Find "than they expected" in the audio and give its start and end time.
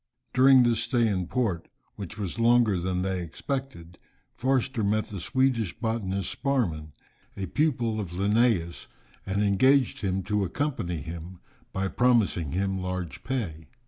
2.79-3.99